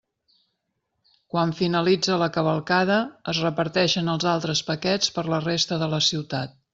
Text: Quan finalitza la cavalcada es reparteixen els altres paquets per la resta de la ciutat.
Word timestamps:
Quan 1.33 1.51
finalitza 1.59 2.15
la 2.21 2.29
cavalcada 2.37 2.97
es 3.33 3.41
reparteixen 3.45 4.09
els 4.15 4.27
altres 4.35 4.67
paquets 4.71 5.13
per 5.19 5.29
la 5.35 5.43
resta 5.49 5.79
de 5.85 5.91
la 5.97 6.01
ciutat. 6.11 6.57